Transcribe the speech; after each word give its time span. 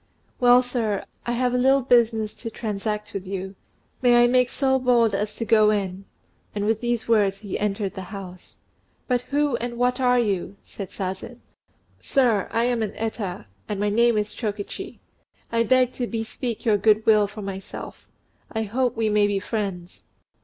"Well, 0.39 0.63
sir, 0.63 1.05
I 1.27 1.33
have 1.33 1.53
a 1.53 1.59
little 1.59 1.83
business 1.83 2.33
to 2.33 2.49
transact 2.49 3.13
with 3.13 3.27
you. 3.27 3.53
May 4.01 4.23
I 4.23 4.25
make 4.25 4.49
so 4.49 4.79
bold 4.79 5.13
as 5.13 5.35
to 5.35 5.45
go 5.45 5.69
in?" 5.69 6.05
And 6.55 6.65
with 6.65 6.81
these 6.81 7.07
words, 7.07 7.37
he 7.41 7.59
entered 7.59 7.93
the 7.93 8.01
house. 8.09 8.57
"But 9.07 9.21
who 9.29 9.57
and 9.57 9.77
what 9.77 9.99
are 9.99 10.17
you?" 10.19 10.57
said 10.63 10.89
Sazen. 10.89 11.41
"Sir, 12.01 12.49
I 12.51 12.63
am 12.63 12.81
an 12.81 12.93
Eta; 12.95 13.45
and 13.69 13.79
my 13.79 13.89
name 13.89 14.17
is 14.17 14.33
Chokichi. 14.33 14.97
I 15.51 15.61
beg 15.61 15.93
to 15.93 16.07
bespeak 16.07 16.65
your 16.65 16.77
goodwill 16.79 17.27
for 17.27 17.43
myself: 17.43 18.07
I 18.51 18.63
hope 18.63 18.97
we 18.97 19.07
may 19.07 19.27
be 19.27 19.37
friends." 19.39 20.01